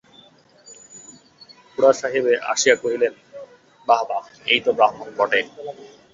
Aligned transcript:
খুড়াসাহেবে 1.71 2.33
আসিয়া 2.51 2.75
কহিলেন, 2.75 3.13
বাহবা, 3.87 4.17
এই 4.45 4.59
তো 4.65 4.69
ব্রাহ্মণ 4.77 5.07
বটে। 5.17 5.39